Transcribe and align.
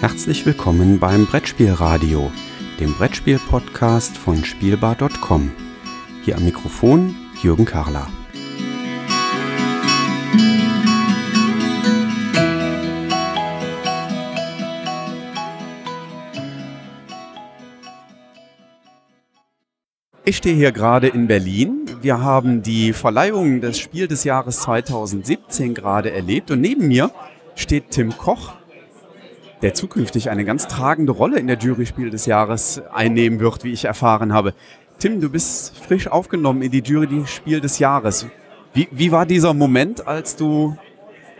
Herzlich 0.00 0.46
willkommen 0.46 1.00
beim 1.00 1.26
Brettspielradio, 1.26 2.30
dem 2.78 2.94
Brettspiel-Podcast 2.94 4.16
von 4.16 4.44
Spielbar.com. 4.44 5.50
Hier 6.24 6.36
am 6.36 6.44
Mikrofon 6.44 7.16
Jürgen 7.42 7.64
Karler. 7.64 8.06
Ich 20.24 20.36
stehe 20.36 20.54
hier 20.54 20.70
gerade 20.70 21.08
in 21.08 21.26
Berlin. 21.26 21.86
Wir 22.00 22.20
haben 22.20 22.62
die 22.62 22.92
Verleihung 22.92 23.60
des 23.60 23.80
Spiel 23.80 24.06
des 24.06 24.22
Jahres 24.22 24.60
2017 24.60 25.74
gerade 25.74 26.12
erlebt 26.12 26.52
und 26.52 26.60
neben 26.60 26.86
mir 26.86 27.10
steht 27.56 27.90
Tim 27.90 28.16
Koch, 28.16 28.52
der 29.62 29.74
zukünftig 29.74 30.30
eine 30.30 30.44
ganz 30.44 30.68
tragende 30.68 31.12
Rolle 31.12 31.38
in 31.38 31.46
der 31.46 31.58
Jury 31.58 31.86
Spiel 31.86 32.10
des 32.10 32.26
Jahres 32.26 32.82
einnehmen 32.92 33.40
wird, 33.40 33.64
wie 33.64 33.72
ich 33.72 33.84
erfahren 33.84 34.32
habe. 34.32 34.54
Tim, 34.98 35.20
du 35.20 35.30
bist 35.30 35.76
frisch 35.78 36.08
aufgenommen 36.08 36.62
in 36.62 36.70
die 36.70 36.82
Jury 36.82 37.26
Spiel 37.26 37.60
des 37.60 37.78
Jahres. 37.78 38.26
Wie, 38.74 38.88
wie 38.90 39.12
war 39.12 39.26
dieser 39.26 39.54
Moment, 39.54 40.06
als 40.06 40.36
du, 40.36 40.76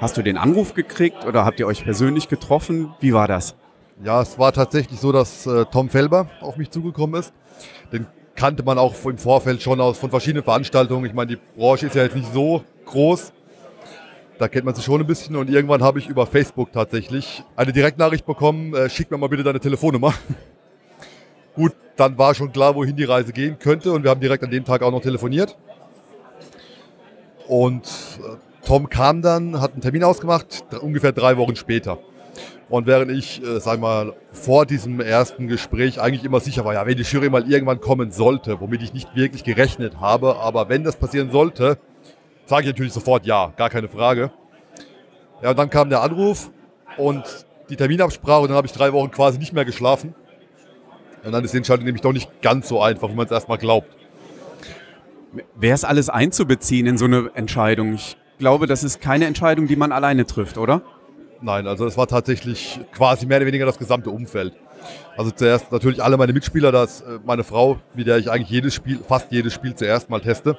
hast 0.01 0.17
du 0.17 0.23
den 0.23 0.37
Anruf 0.37 0.75
gekriegt 0.75 1.25
oder 1.27 1.45
habt 1.45 1.61
ihr 1.61 1.67
euch 1.67 1.85
persönlich 1.85 2.29
getroffen? 2.29 2.95
Wie 3.01 3.13
war 3.13 3.29
das? 3.29 3.55
Ja, 4.03 4.23
es 4.23 4.39
war 4.39 4.53
tatsächlich 4.53 5.01
so, 5.01 5.11
dass 5.11 5.47
äh, 5.47 5.65
Tom 5.67 5.89
Felber 5.89 6.29
auf 6.41 6.57
mich 6.57 6.71
zugekommen 6.71 7.19
ist. 7.19 7.33
Den 7.93 8.07
kannte 8.37 8.63
man 8.63 8.79
auch 8.79 8.95
im 9.05 9.19
Vorfeld 9.19 9.61
schon 9.61 9.81
aus 9.81 9.99
von 9.99 10.11
verschiedenen 10.11 10.45
Veranstaltungen. 10.45 11.05
Ich 11.05 11.15
meine, 11.15 11.37
die 11.37 11.39
Branche 11.57 11.87
ist 11.87 11.97
ja 11.97 12.05
jetzt 12.05 12.15
nicht 12.15 12.33
so 12.33 12.63
groß. 12.87 13.33
Da 14.39 14.47
kennt 14.47 14.65
man 14.65 14.75
sich 14.75 14.85
schon 14.85 15.01
ein 15.01 15.07
bisschen 15.07 15.35
und 15.35 15.51
irgendwann 15.51 15.83
habe 15.83 15.99
ich 15.99 16.09
über 16.09 16.25
Facebook 16.25 16.73
tatsächlich 16.73 17.43
eine 17.57 17.73
Direktnachricht 17.73 18.25
bekommen, 18.25 18.73
äh, 18.73 18.89
schick 18.89 19.11
mir 19.11 19.19
mal 19.19 19.29
bitte 19.29 19.43
deine 19.43 19.59
Telefonnummer. 19.59 20.15
Gut, 21.57 21.73
dann 21.97 22.17
war 22.17 22.37
schon 22.37 22.53
klar, 22.53 22.77
wohin 22.77 22.95
die 22.95 23.03
Reise 23.05 23.33
gehen 23.33 23.59
könnte 23.59 23.91
und 23.91 24.05
wir 24.05 24.11
haben 24.11 24.21
direkt 24.21 24.45
an 24.45 24.51
dem 24.51 24.65
Tag 24.65 24.83
auch 24.83 24.93
noch 24.93 25.03
telefoniert. 25.03 25.57
Und 27.49 27.87
äh, 27.87 28.37
Tom 28.65 28.89
kam 28.89 29.23
dann, 29.23 29.61
hat 29.61 29.73
einen 29.73 29.81
Termin 29.81 30.05
ausgemacht, 30.05 30.65
ungefähr 30.81 31.11
drei 31.11 31.37
Wochen 31.37 31.57
später. 31.57 31.99
Und 32.69 32.87
während 32.87 33.11
ich, 33.11 33.43
äh, 33.43 33.59
sag 33.59 33.81
mal, 33.81 34.13
vor 34.31 34.67
diesem 34.67 35.01
ersten 35.01 35.49
Gespräch 35.49 36.01
eigentlich 36.01 36.25
immer 36.25 36.39
sicher 36.39 36.65
war, 36.65 36.75
ja, 36.75 36.87
wenn 36.87 36.97
die 36.97 37.03
Jury 37.03 37.31
mal 37.31 37.51
irgendwann 37.51 37.81
kommen 37.81 38.13
sollte, 38.13 38.61
womit 38.61 38.83
ich 38.83 38.93
nicht 38.93 39.17
wirklich 39.17 39.43
gerechnet 39.43 39.99
habe, 40.01 40.37
aber 40.37 40.69
wenn 40.69 40.85
das 40.85 40.97
passieren 40.97 41.33
sollte, 41.33 41.79
sage 42.49 42.63
ich 42.63 42.69
natürlich 42.69 42.93
sofort 42.95 43.27
ja, 43.27 43.53
gar 43.57 43.69
keine 43.69 43.89
Frage. 43.89 44.31
Ja, 45.43 45.51
und 45.51 45.59
dann 45.59 45.69
kam 45.69 45.91
der 45.91 46.03
Anruf 46.03 46.51
und 46.97 47.23
die 47.69 47.77
Terminabsprache 47.77 48.41
und 48.41 48.49
dann 48.49 48.57
habe 48.57 48.67
ich 48.67 48.73
drei 48.73 48.93
Wochen 48.93 49.11
quasi 49.11 49.39
nicht 49.39 49.53
mehr 49.53 49.67
geschlafen. 49.67 50.15
Und 51.23 51.33
dann 51.33 51.45
ist 51.45 51.53
die 51.53 51.59
Entscheidung 51.59 51.85
nämlich 51.85 52.01
doch 52.01 52.13
nicht 52.13 52.41
ganz 52.41 52.69
so 52.69 52.81
einfach, 52.81 53.11
wie 53.11 53.15
man 53.15 53.27
es 53.27 53.33
erstmal 53.33 53.59
glaubt. 53.59 53.89
Wäre 55.57 55.75
es 55.75 55.85
alles 55.85 56.09
einzubeziehen 56.09 56.87
in 56.87 56.97
so 56.97 57.05
eine 57.05 57.31
Entscheidung? 57.35 57.95
Ich 57.95 58.17
glaube, 58.39 58.67
das 58.67 58.83
ist 58.83 59.03
keine 59.03 59.27
Entscheidung, 59.27 59.67
die 59.67 59.77
man 59.77 59.93
alleine 59.93 60.25
trifft, 60.25 60.57
oder? 60.57 60.81
Nein, 61.43 61.67
also 61.67 61.87
es 61.87 61.99
war 61.99 62.07
tatsächlich 62.07 62.81
quasi 62.93 63.27
mehr 63.27 63.37
oder 63.37 63.47
weniger 63.47 63.67
das 63.67 63.79
gesamte 63.79 64.09
Umfeld. 64.11 64.55
Also 65.19 65.31
zuerst 65.33 65.71
natürlich 65.71 66.03
alle 66.03 66.17
meine 66.17 66.33
Mitspieler, 66.33 66.73
das 66.73 67.03
äh, 67.03 67.19
meine 67.27 67.45
Frau, 67.45 67.79
mit 67.95 68.07
der 68.07 68.17
ich 68.17 68.31
eigentlich 68.31 68.49
jedes 68.49 68.75
Spiel, 68.75 69.01
fast 69.07 69.31
jedes 69.31 69.53
Spiel 69.53 69.75
zuerst 69.75 70.09
mal 70.09 70.21
teste 70.21 70.57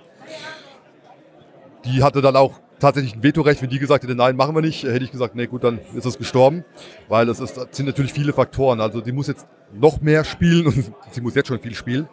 die 1.85 2.03
hatte 2.03 2.21
dann 2.21 2.35
auch 2.35 2.59
tatsächlich 2.79 3.15
ein 3.15 3.23
Vetorecht. 3.23 3.61
Wenn 3.61 3.69
die 3.69 3.79
gesagt 3.79 4.03
hätte, 4.03 4.15
nein, 4.15 4.35
machen 4.35 4.55
wir 4.55 4.61
nicht, 4.61 4.83
hätte 4.83 5.03
ich 5.03 5.11
gesagt, 5.11 5.35
nee, 5.35 5.47
gut, 5.47 5.63
dann 5.63 5.79
ist 5.95 6.05
es 6.05 6.17
gestorben. 6.17 6.63
Weil 7.07 7.29
es, 7.29 7.39
ist, 7.39 7.57
es 7.57 7.67
sind 7.75 7.85
natürlich 7.85 8.13
viele 8.13 8.33
Faktoren. 8.33 8.81
Also 8.81 9.01
die 9.01 9.11
muss 9.11 9.27
jetzt 9.27 9.47
noch 9.73 10.01
mehr 10.01 10.23
spielen 10.23 10.67
und 10.67 10.91
sie 11.11 11.21
muss 11.21 11.35
jetzt 11.35 11.47
schon 11.47 11.59
viel 11.59 11.75
spielen. 11.75 12.07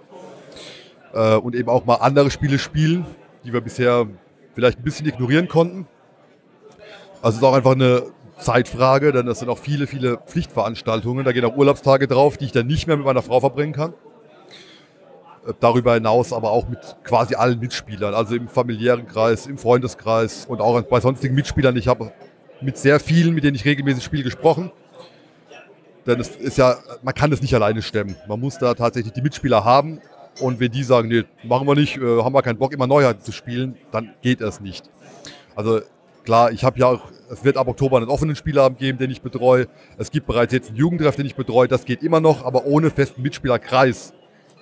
Äh, 1.15 1.37
und 1.37 1.55
eben 1.55 1.69
auch 1.69 1.85
mal 1.85 1.97
andere 1.97 2.31
Spiele 2.31 2.59
spielen, 2.59 3.07
die 3.45 3.53
wir 3.53 3.61
bisher 3.61 4.07
vielleicht 4.55 4.79
ein 4.79 4.85
bisschen 4.85 5.07
ignorieren 5.07 5.49
konnten. 5.49 5.87
Also 7.23 7.37
es 7.37 7.37
ist 7.37 7.45
auch 7.45 7.55
einfach 7.55 7.73
eine 7.73 8.05
Zeitfrage, 8.39 9.13
denn 9.13 9.27
das 9.27 9.39
sind 9.39 9.49
auch 9.49 9.59
viele, 9.59 9.87
viele 9.87 10.19
Pflichtveranstaltungen. 10.19 11.25
Da 11.25 11.33
gehen 11.33 11.45
auch 11.45 11.57
Urlaubstage 11.57 12.07
drauf, 12.07 12.37
die 12.37 12.47
ich 12.47 12.53
dann 12.53 12.67
nicht 12.67 12.87
mehr 12.87 12.97
mit 12.97 13.07
meiner 13.07 13.23
Frau 13.23 13.41
verbringen 13.41 13.73
kann. 13.73 13.95
Darüber 15.61 15.95
hinaus 15.95 16.33
aber 16.33 16.51
auch 16.51 16.69
mit 16.69 16.79
quasi 17.05 17.35
allen 17.35 17.59
Mitspielern, 17.59 18.15
also 18.15 18.35
im 18.35 18.49
familiären 18.49 19.07
Kreis, 19.07 19.47
im 19.47 19.59
Freundeskreis 19.59 20.47
und 20.47 20.61
auch 20.61 20.81
bei 20.83 21.01
sonstigen 21.01 21.35
Mitspielern. 21.35 21.77
Ich 21.77 21.89
habe 21.89 22.13
mit 22.61 22.77
sehr 22.79 23.01
vielen, 23.01 23.35
mit 23.35 23.45
denen 23.45 23.55
ich 23.55 23.65
regelmäßig 23.65 24.05
spiele, 24.05 24.25
gesprochen. 24.25 24.71
Denn 26.07 26.21
es 26.21 26.29
ist 26.29 26.59
ja, 26.59 26.77
man 27.03 27.15
kann 27.15 27.31
das 27.31 27.43
nicht 27.43 27.55
alleine 27.55 27.83
stemmen. 27.83 28.17
Man 28.29 28.41
muss 28.41 28.59
da 28.59 28.75
tatsächlich 28.75 29.13
die 29.13 29.23
Mitspieler 29.23 29.65
haben. 29.65 30.01
Und 30.41 30.61
wenn 30.61 30.71
die 30.71 30.83
sagen, 30.83 31.09
nee, 31.09 31.25
machen 31.43 31.67
wir 31.67 31.75
nicht, 31.75 31.97
äh, 31.97 32.23
haben 32.23 32.35
wir 32.35 32.43
keinen 32.43 32.59
Bock, 32.59 32.73
immer 32.73 32.87
Neuheiten 32.87 33.23
zu 33.23 33.33
spielen, 33.33 33.77
dann 33.91 34.15
geht 34.21 34.41
es 34.41 34.61
nicht. 34.61 34.91
Also 35.55 35.81
klar, 36.25 36.53
ich 36.53 36.63
habe 36.63 36.79
ja 36.79 36.87
auch, 36.87 37.11
es 37.31 37.43
wird 37.43 37.57
ab 37.57 37.67
Oktober 37.69 37.97
einen 37.97 38.09
offenen 38.09 38.37
Spielabend 38.37 38.79
geben, 38.79 38.99
den 38.99 39.11
ich 39.11 39.23
betreue. 39.23 39.67
Es 39.97 40.11
gibt 40.11 40.27
bereits 40.27 40.53
jetzt 40.53 40.69
einen 40.69 40.77
Jugendtreff, 40.77 41.17
den 41.17 41.27
ich 41.27 41.35
betreue. 41.35 41.69
Das 41.69 41.87
geht 41.87 42.03
immer 42.03 42.21
noch, 42.21 42.45
aber 42.45 42.67
ohne 42.67 42.91
festen 42.91 43.23
Mitspielerkreis 43.23 44.13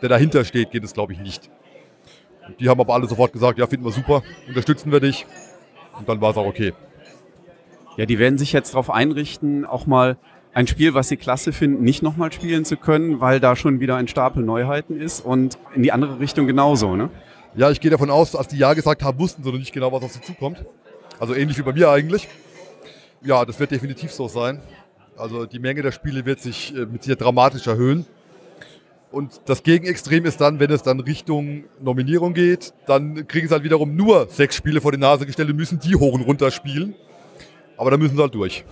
der 0.03 0.09
dahinter 0.09 0.45
steht, 0.45 0.71
geht 0.71 0.85
es, 0.85 0.95
glaube 0.95 1.13
ich, 1.13 1.21
nicht. 1.21 1.51
Die 2.61 2.69
haben 2.69 2.81
aber 2.81 2.95
alle 2.95 3.09
sofort 3.09 3.33
gesagt, 3.33 3.59
ja, 3.59 3.67
finden 3.67 3.85
wir 3.85 3.93
super, 3.93 4.23
unterstützen 4.49 4.93
wir 4.93 5.01
dich. 5.01 5.27
Und 5.99 6.09
dann 6.09 6.21
war 6.21 6.31
es 6.31 6.37
auch 6.37 6.47
okay. 6.47 6.73
Ja, 7.97 8.07
die 8.07 8.19
werden 8.19 8.39
sich 8.39 8.53
jetzt 8.53 8.75
darauf 8.75 8.91
einrichten, 8.91 9.65
auch 9.65 9.87
mal 9.87 10.17
ein 10.53 10.67
Spiel, 10.67 10.95
was 10.95 11.09
sie 11.09 11.17
klasse 11.17 11.53
finden, 11.53 11.83
nicht 11.83 12.03
nochmal 12.03 12.33
spielen 12.33 12.65
zu 12.65 12.77
können, 12.77 13.21
weil 13.21 13.41
da 13.41 13.57
schon 13.57 13.81
wieder 13.81 13.97
ein 13.97 14.09
Stapel 14.09 14.43
Neuheiten 14.43 15.01
ist 15.01 15.21
und 15.25 15.59
in 15.75 15.83
die 15.83 15.93
andere 15.93 16.21
Richtung 16.21 16.47
genauso, 16.47 16.97
ne? 16.97 17.11
Ja, 17.57 17.71
ich 17.71 17.81
gehe 17.81 17.91
davon 17.91 18.11
aus, 18.11 18.35
als 18.35 18.49
die 18.49 18.59
Ja 18.59 18.75
gesagt 18.75 19.03
haben, 19.05 19.19
wussten 19.19 19.45
sie 19.45 19.51
noch 19.51 19.59
nicht 19.59 19.73
genau, 19.73 19.93
was 19.93 20.03
auf 20.03 20.13
sie 20.13 20.21
zukommt. 20.21 20.65
Also 21.21 21.35
ähnlich 21.35 21.57
wie 21.57 21.63
bei 21.63 21.73
mir 21.73 21.89
eigentlich. 21.89 22.29
Ja, 23.23 23.45
das 23.45 23.61
wird 23.61 23.71
definitiv 23.71 24.13
so 24.13 24.27
sein. 24.27 24.61
Also 25.17 25.47
die 25.47 25.61
Menge 25.61 25.83
der 25.83 25.93
Spiele 25.93 26.27
wird 26.27 26.41
sich 26.41 26.75
äh, 26.75 26.87
mit 26.87 27.05
Sicherheit 27.05 27.21
dramatisch 27.21 27.67
erhöhen. 27.67 28.07
Und 29.15 29.43
das 29.47 29.63
Gegenextrem 29.63 30.25
ist 30.25 30.41
dann, 30.41 30.59
wenn 30.59 30.73
es 30.73 30.83
dann 30.83 30.99
Richtung 30.99 31.65
Nominierung 31.81 32.35
geht, 32.35 32.75
dann 32.87 33.29
kriegen 33.29 33.47
sie 33.47 33.55
halt 33.55 33.63
wiederum 33.63 33.95
nur 33.95 34.27
sechs 34.29 34.57
Spiele 34.57 34.81
vor 34.81 34.91
die 34.91 34.99
Nase 34.99 35.25
gestellt 35.25 35.51
und 35.51 35.57
müssen 35.57 35.79
die 35.79 35.95
hoch 35.95 36.13
und 36.13 36.23
runter 36.23 36.51
spielen. 36.51 36.97
Aber 37.77 37.93
dann 37.93 38.01
müssen 38.01 38.17
sie 38.17 38.23
halt 38.23 38.35
durch. 38.35 38.65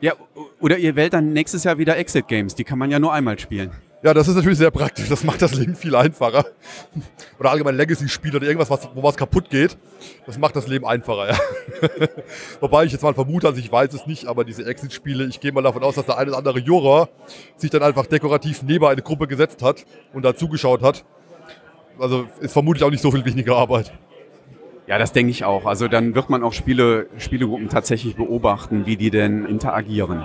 Ja, 0.00 0.14
oder 0.58 0.76
ihr 0.76 0.96
wählt 0.96 1.12
dann 1.12 1.32
nächstes 1.32 1.62
Jahr 1.62 1.78
wieder 1.78 1.96
Exit 1.96 2.26
Games. 2.26 2.56
Die 2.56 2.64
kann 2.64 2.80
man 2.80 2.90
ja 2.90 2.98
nur 2.98 3.12
einmal 3.12 3.38
spielen. 3.38 3.70
Ja, 4.02 4.14
das 4.14 4.28
ist 4.28 4.34
natürlich 4.34 4.56
sehr 4.56 4.70
praktisch. 4.70 5.10
Das 5.10 5.24
macht 5.24 5.42
das 5.42 5.52
Leben 5.54 5.74
viel 5.74 5.94
einfacher. 5.94 6.46
Oder 7.38 7.50
allgemein 7.50 7.76
Legacy-Spiele 7.76 8.38
oder 8.38 8.46
irgendwas, 8.46 8.70
was, 8.70 8.88
wo 8.94 9.02
was 9.02 9.14
kaputt 9.14 9.50
geht. 9.50 9.76
Das 10.24 10.38
macht 10.38 10.56
das 10.56 10.66
Leben 10.66 10.86
einfacher, 10.86 11.30
ja. 11.30 11.38
Wobei 12.60 12.84
ich 12.84 12.92
jetzt 12.92 13.02
mal 13.02 13.12
vermute, 13.12 13.46
also 13.46 13.60
ich 13.60 13.70
weiß 13.70 13.92
es 13.92 14.06
nicht, 14.06 14.26
aber 14.26 14.44
diese 14.44 14.64
Exit-Spiele, 14.64 15.26
ich 15.26 15.38
gehe 15.40 15.52
mal 15.52 15.62
davon 15.62 15.82
aus, 15.82 15.96
dass 15.96 16.06
der 16.06 16.16
eine 16.16 16.30
oder 16.30 16.38
andere 16.38 16.60
Juror 16.60 17.10
sich 17.56 17.68
dann 17.70 17.82
einfach 17.82 18.06
dekorativ 18.06 18.62
neben 18.62 18.86
eine 18.86 19.02
Gruppe 19.02 19.26
gesetzt 19.26 19.62
hat 19.62 19.84
und 20.14 20.24
da 20.24 20.34
zugeschaut 20.34 20.82
hat. 20.82 21.04
Also 21.98 22.26
ist 22.40 22.54
vermutlich 22.54 22.84
auch 22.84 22.90
nicht 22.90 23.02
so 23.02 23.10
viel 23.10 23.24
weniger 23.26 23.56
Arbeit. 23.56 23.92
Ja, 24.86 24.96
das 24.96 25.12
denke 25.12 25.30
ich 25.30 25.44
auch. 25.44 25.66
Also 25.66 25.88
dann 25.88 26.14
wird 26.14 26.30
man 26.30 26.42
auch 26.42 26.54
Spiele, 26.54 27.06
Spielegruppen 27.18 27.68
tatsächlich 27.68 28.16
beobachten, 28.16 28.86
wie 28.86 28.96
die 28.96 29.10
denn 29.10 29.44
interagieren. 29.44 30.24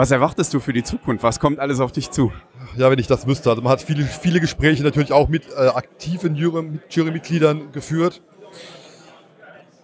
Was 0.00 0.10
erwartest 0.10 0.54
du 0.54 0.60
für 0.60 0.72
die 0.72 0.82
Zukunft? 0.82 1.22
Was 1.22 1.38
kommt 1.38 1.58
alles 1.58 1.78
auf 1.78 1.92
dich 1.92 2.10
zu? 2.10 2.32
Ja, 2.74 2.90
wenn 2.90 2.98
ich 2.98 3.06
das 3.06 3.26
wüsste. 3.26 3.50
Also 3.50 3.60
man 3.60 3.70
hat 3.70 3.82
viele, 3.82 4.02
viele 4.02 4.40
Gespräche 4.40 4.82
natürlich 4.82 5.12
auch 5.12 5.28
mit 5.28 5.46
äh, 5.50 5.66
aktiven 5.66 6.36
Jurymitgliedern 6.36 7.70
geführt. 7.72 8.22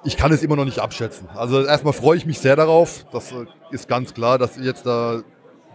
Ich 0.05 0.17
kann 0.17 0.33
es 0.33 0.43
immer 0.43 0.57
noch 0.57 0.65
nicht 0.65 0.79
abschätzen. 0.79 1.29
Also 1.35 1.63
erstmal 1.63 1.93
freue 1.93 2.17
ich 2.17 2.25
mich 2.25 2.39
sehr 2.39 2.57
darauf. 2.57 3.05
Das 3.13 3.31
äh, 3.31 3.45
ist 3.73 3.89
ganz 3.89 4.15
klar, 4.15 4.39
dass 4.39 4.57
jetzt 4.57 4.87
da 4.87 5.21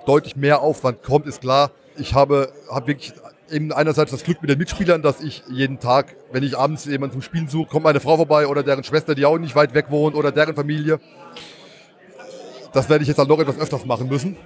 deutlich 0.07 0.35
mehr 0.35 0.61
Aufwand 0.61 1.03
kommt, 1.03 1.27
ist 1.27 1.41
klar. 1.41 1.69
Ich 1.95 2.15
habe, 2.15 2.51
habe 2.67 2.87
wirklich 2.87 3.13
eben 3.51 3.71
einerseits 3.71 4.09
das 4.09 4.23
Glück 4.23 4.41
mit 4.41 4.49
den 4.49 4.57
Mitspielern, 4.57 5.03
dass 5.03 5.21
ich 5.21 5.43
jeden 5.49 5.79
Tag, 5.79 6.15
wenn 6.31 6.41
ich 6.41 6.57
abends 6.57 6.85
jemanden 6.85 7.13
zum 7.13 7.21
Spielen 7.21 7.47
suche, 7.47 7.69
kommt 7.69 7.83
meine 7.83 7.99
Frau 7.99 8.17
vorbei 8.17 8.47
oder 8.47 8.63
deren 8.63 8.83
Schwester, 8.83 9.13
die 9.13 9.23
auch 9.23 9.37
nicht 9.37 9.53
weit 9.53 9.75
weg 9.75 9.91
wohnt 9.91 10.15
oder 10.15 10.31
deren 10.31 10.55
Familie. 10.55 10.99
Das 12.73 12.89
werde 12.89 13.01
ich 13.03 13.07
jetzt 13.07 13.17
dann 13.17 13.27
noch 13.27 13.39
etwas 13.39 13.59
öfters 13.59 13.85
machen 13.85 14.07
müssen. 14.07 14.37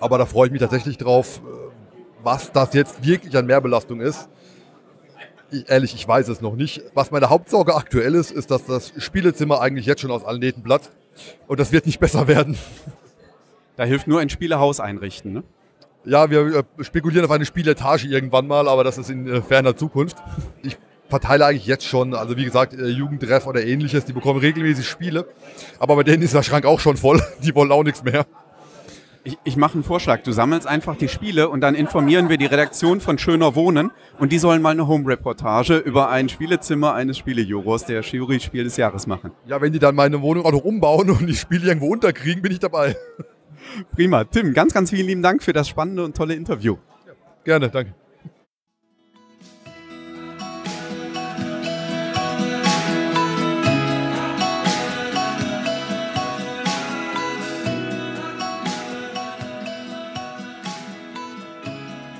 Aber 0.00 0.18
da 0.18 0.26
freue 0.26 0.46
ich 0.46 0.52
mich 0.52 0.60
tatsächlich 0.60 0.98
drauf, 0.98 1.40
äh, 1.44 1.66
was 2.22 2.52
das 2.52 2.74
jetzt 2.74 3.04
wirklich 3.04 3.36
an 3.36 3.46
Mehrbelastung 3.46 4.00
ist. 4.00 4.28
Ich, 5.50 5.68
ehrlich, 5.68 5.94
ich 5.94 6.06
weiß 6.06 6.28
es 6.28 6.40
noch 6.40 6.54
nicht. 6.56 6.82
Was 6.94 7.10
meine 7.10 7.30
Hauptsorge 7.30 7.74
aktuell 7.74 8.14
ist, 8.14 8.30
ist, 8.30 8.50
dass 8.50 8.64
das 8.64 8.92
Spielezimmer 8.98 9.60
eigentlich 9.60 9.86
jetzt 9.86 10.00
schon 10.00 10.10
aus 10.10 10.24
allen 10.24 10.40
Nähten 10.40 10.62
platzt. 10.62 10.90
Und 11.46 11.60
das 11.60 11.72
wird 11.72 11.86
nicht 11.86 12.00
besser 12.00 12.28
werden. 12.28 12.58
Da 13.76 13.84
hilft 13.84 14.06
nur 14.06 14.20
ein 14.20 14.28
Spielehaus 14.28 14.80
einrichten, 14.80 15.32
ne? 15.32 15.44
Ja, 16.04 16.30
wir 16.30 16.64
äh, 16.78 16.84
spekulieren 16.84 17.24
auf 17.24 17.32
eine 17.32 17.44
Spieletage 17.44 18.06
irgendwann 18.06 18.46
mal, 18.46 18.68
aber 18.68 18.84
das 18.84 18.96
ist 18.96 19.10
in 19.10 19.26
äh, 19.26 19.42
ferner 19.42 19.76
Zukunft. 19.76 20.16
Ich 20.62 20.78
verteile 21.08 21.46
eigentlich 21.46 21.66
jetzt 21.66 21.84
schon, 21.84 22.14
also 22.14 22.36
wie 22.36 22.44
gesagt, 22.44 22.74
äh, 22.74 22.86
Jugendtreff 22.86 23.46
oder 23.46 23.64
ähnliches, 23.64 24.04
die 24.04 24.12
bekommen 24.12 24.40
regelmäßig 24.40 24.88
Spiele. 24.88 25.26
Aber 25.78 25.96
bei 25.96 26.02
denen 26.02 26.22
ist 26.22 26.34
der 26.34 26.42
Schrank 26.42 26.66
auch 26.66 26.80
schon 26.80 26.96
voll. 26.96 27.20
Die 27.42 27.54
wollen 27.54 27.72
auch 27.72 27.84
nichts 27.84 28.02
mehr. 28.02 28.26
Ich, 29.24 29.36
ich 29.42 29.56
mache 29.56 29.74
einen 29.74 29.82
Vorschlag. 29.82 30.22
Du 30.22 30.30
sammelst 30.30 30.68
einfach 30.68 30.96
die 30.96 31.08
Spiele 31.08 31.48
und 31.48 31.60
dann 31.60 31.74
informieren 31.74 32.28
wir 32.28 32.38
die 32.38 32.46
Redaktion 32.46 33.00
von 33.00 33.18
Schöner 33.18 33.56
Wohnen 33.56 33.90
und 34.20 34.30
die 34.30 34.38
sollen 34.38 34.62
mal 34.62 34.70
eine 34.70 34.86
Home-Reportage 34.86 35.78
über 35.78 36.10
ein 36.10 36.28
Spielezimmer 36.28 36.94
eines 36.94 37.18
Spielejurors 37.18 37.86
der 37.86 38.02
Jury-Spiel 38.02 38.62
des 38.62 38.76
Jahres 38.76 39.08
machen. 39.08 39.32
Ja, 39.46 39.60
wenn 39.60 39.72
die 39.72 39.80
dann 39.80 39.96
meine 39.96 40.22
Wohnung 40.22 40.44
auch 40.44 40.52
noch 40.52 40.64
umbauen 40.64 41.10
und 41.10 41.26
die 41.26 41.34
Spiele 41.34 41.66
irgendwo 41.66 41.88
unterkriegen, 41.88 42.40
bin 42.40 42.52
ich 42.52 42.60
dabei. 42.60 42.94
Prima. 43.96 44.22
Tim, 44.22 44.54
ganz, 44.54 44.72
ganz 44.72 44.90
vielen 44.90 45.08
lieben 45.08 45.22
Dank 45.22 45.42
für 45.42 45.52
das 45.52 45.68
spannende 45.68 46.04
und 46.04 46.16
tolle 46.16 46.34
Interview. 46.34 46.76
Gerne, 47.42 47.68
danke. 47.68 47.94